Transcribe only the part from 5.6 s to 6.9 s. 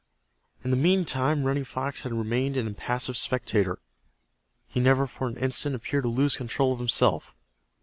appeared to lose control of